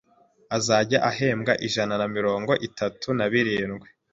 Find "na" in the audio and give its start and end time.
2.01-2.07